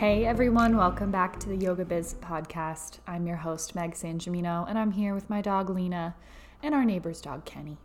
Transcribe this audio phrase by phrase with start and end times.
[0.00, 3.00] Hey everyone, welcome back to the Yoga Biz podcast.
[3.06, 6.14] I'm your host, Meg Sangimino, and I'm here with my dog Lena
[6.62, 7.76] and our neighbor's dog Kenny.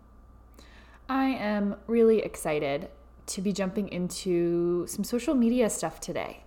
[1.10, 2.88] I am really excited
[3.26, 6.45] to be jumping into some social media stuff today.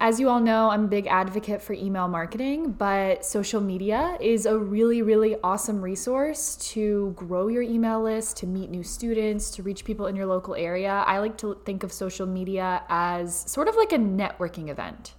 [0.00, 4.44] As you all know, I'm a big advocate for email marketing, but social media is
[4.44, 9.62] a really, really awesome resource to grow your email list, to meet new students, to
[9.62, 11.04] reach people in your local area.
[11.06, 15.14] I like to think of social media as sort of like a networking event.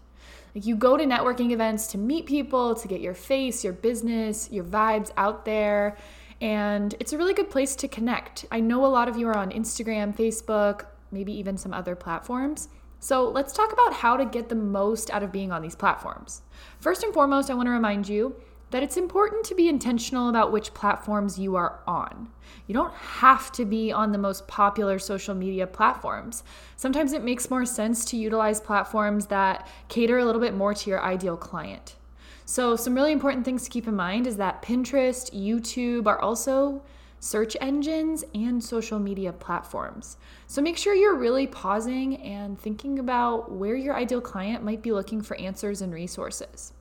[0.53, 4.49] Like you go to networking events to meet people, to get your face, your business,
[4.51, 5.97] your vibes out there.
[6.41, 8.45] And it's a really good place to connect.
[8.51, 12.67] I know a lot of you are on Instagram, Facebook, maybe even some other platforms.
[13.05, 16.41] So let's talk about how to get the most out of being on these platforms.
[16.79, 18.35] First and foremost, I want to remind you
[18.71, 22.29] that it's important to be intentional about which platforms you are on.
[22.65, 26.43] You don't have to be on the most popular social media platforms.
[26.77, 30.89] Sometimes it makes more sense to utilize platforms that cater a little bit more to
[30.89, 31.97] your ideal client.
[32.45, 36.81] So, some really important things to keep in mind is that Pinterest, YouTube are also
[37.25, 40.17] search engines, and social media platforms.
[40.45, 44.91] So make sure you're really pausing and thinking about where your ideal client might be
[44.91, 46.71] looking for answers and resources.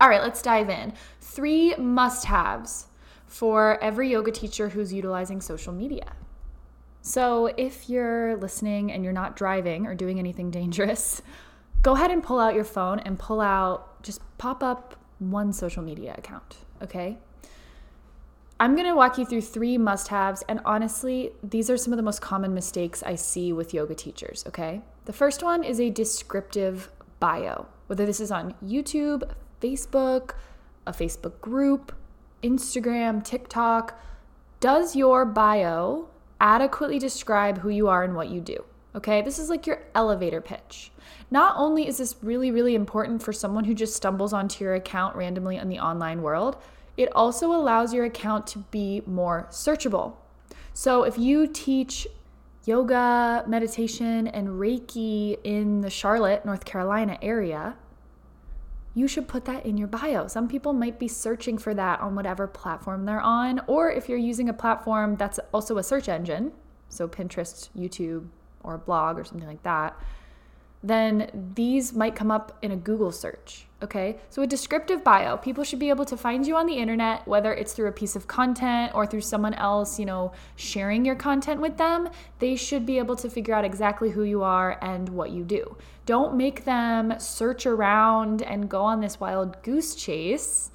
[0.00, 0.94] All right, let's dive in.
[1.20, 2.88] Three must haves
[3.28, 6.12] for every yoga teacher who's utilizing social media.
[7.00, 11.22] So, if you're listening and you're not driving or doing anything dangerous,
[11.82, 15.84] go ahead and pull out your phone and pull out, just pop up one social
[15.84, 17.18] media account, okay?
[18.60, 20.42] I'm going to walk you through three must haves.
[20.48, 24.44] And honestly, these are some of the most common mistakes I see with yoga teachers,
[24.48, 24.82] okay?
[25.04, 30.32] The first one is a descriptive bio, whether this is on YouTube, Facebook,
[30.86, 31.94] a Facebook group,
[32.42, 33.98] Instagram, TikTok.
[34.58, 36.08] Does your bio
[36.40, 38.64] adequately describe who you are and what you do?
[38.94, 40.90] Okay, this is like your elevator pitch.
[41.30, 45.14] Not only is this really, really important for someone who just stumbles onto your account
[45.14, 46.56] randomly in the online world,
[46.98, 50.16] it also allows your account to be more searchable.
[50.74, 52.06] So if you teach
[52.66, 57.76] yoga, meditation, and Reiki in the Charlotte, North Carolina area,
[58.94, 60.26] you should put that in your bio.
[60.26, 64.18] Some people might be searching for that on whatever platform they're on, or if you're
[64.18, 66.52] using a platform that's also a search engine,
[66.88, 68.26] so Pinterest, YouTube,
[68.64, 69.96] or a blog or something like that,
[70.82, 73.66] then these might come up in a Google search.
[73.80, 77.26] Okay, so a descriptive bio, people should be able to find you on the internet,
[77.28, 81.14] whether it's through a piece of content or through someone else, you know, sharing your
[81.14, 82.08] content with them.
[82.40, 85.76] They should be able to figure out exactly who you are and what you do.
[86.06, 90.72] Don't make them search around and go on this wild goose chase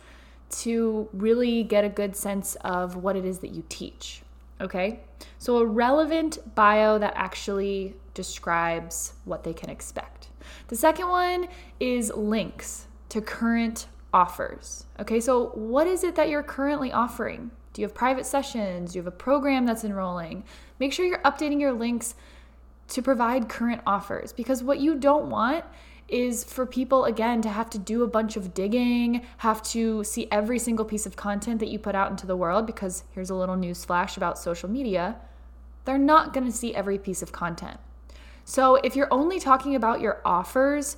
[0.61, 4.22] to really get a good sense of what it is that you teach.
[4.63, 5.01] Okay,
[5.39, 10.29] so a relevant bio that actually describes what they can expect.
[10.69, 11.49] The second one
[11.81, 14.85] is links to current offers.
[15.01, 17.51] Okay, so what is it that you're currently offering?
[17.73, 18.93] Do you have private sessions?
[18.93, 20.45] Do you have a program that's enrolling?
[20.79, 22.15] Make sure you're updating your links
[22.87, 25.65] to provide current offers because what you don't want
[26.07, 30.27] is for people again to have to do a bunch of digging, have to see
[30.31, 33.35] every single piece of content that you put out into the world because here's a
[33.35, 35.15] little news flash about social media.
[35.85, 37.79] They're not going to see every piece of content.
[38.45, 40.97] So if you're only talking about your offers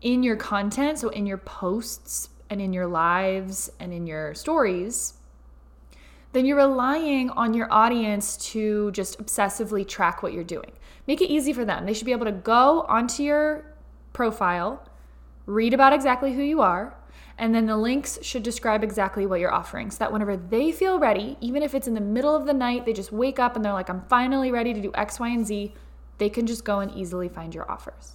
[0.00, 5.14] in your content, so in your posts and in your lives and in your stories,
[6.32, 10.72] then you're relying on your audience to just obsessively track what you're doing.
[11.06, 11.86] Make it easy for them.
[11.86, 13.64] They should be able to go onto your
[14.14, 14.82] profile,
[15.44, 16.96] read about exactly who you are,
[17.36, 20.98] and then the links should describe exactly what you're offering so that whenever they feel
[20.98, 23.64] ready, even if it's in the middle of the night, they just wake up and
[23.64, 25.74] they're like, I'm finally ready to do X, Y, and Z,
[26.18, 28.12] they can just go and easily find your offers.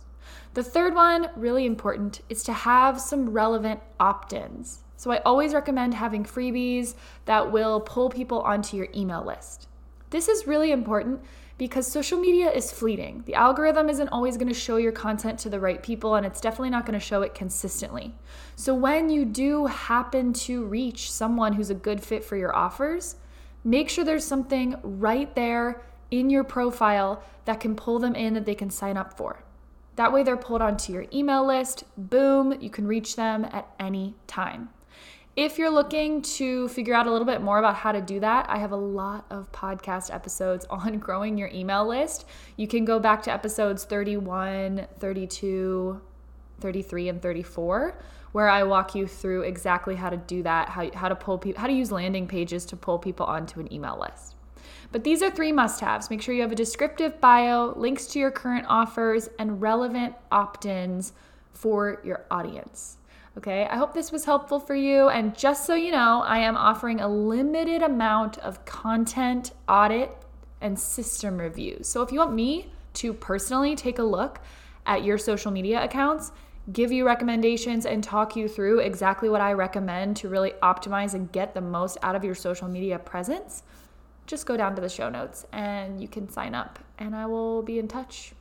[0.53, 4.79] The third one, really important, is to have some relevant opt ins.
[4.95, 6.95] So I always recommend having freebies
[7.25, 9.67] that will pull people onto your email list.
[10.09, 11.21] This is really important
[11.59, 13.21] because social media is fleeting.
[13.25, 16.39] The algorithm isn't always going to show your content to the right people, and it's
[16.39, 18.15] definitely not going to show it consistently.
[18.55, 23.17] So, when you do happen to reach someone who's a good fit for your offers,
[23.65, 28.45] make sure there's something right there in your profile that can pull them in that
[28.45, 29.43] they can sign up for.
[29.97, 31.83] That way, they're pulled onto your email list.
[31.97, 34.69] Boom, you can reach them at any time.
[35.35, 38.49] If you're looking to figure out a little bit more about how to do that,
[38.49, 42.25] I have a lot of podcast episodes on growing your email list.
[42.57, 46.01] You can go back to episodes 31, 32,
[46.59, 47.99] 33, and 34
[48.31, 51.59] where I walk you through exactly how to do that, how, how to pull people,
[51.59, 54.35] how to use landing pages to pull people onto an email list.
[54.91, 56.09] But these are three must haves.
[56.09, 60.65] Make sure you have a descriptive bio, links to your current offers, and relevant opt
[60.65, 61.13] ins
[61.53, 62.97] for your audience.
[63.37, 65.07] Okay, I hope this was helpful for you.
[65.07, 70.11] And just so you know, I am offering a limited amount of content audit
[70.61, 71.87] and system reviews.
[71.87, 74.41] So if you want me to personally take a look
[74.85, 76.31] at your social media accounts,
[76.73, 81.31] give you recommendations, and talk you through exactly what I recommend to really optimize and
[81.31, 83.63] get the most out of your social media presence,
[84.27, 87.61] just go down to the show notes and you can sign up, and I will
[87.61, 88.33] be in touch.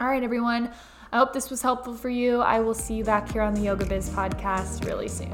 [0.00, 0.72] All right, everyone.
[1.14, 2.40] I hope this was helpful for you.
[2.40, 5.30] I will see you back here on the Yoga Biz podcast really soon.